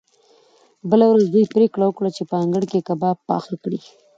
[0.89, 3.79] بله ورځ دوی پریکړه وکړه چې په انګړ کې کباب پخ کړي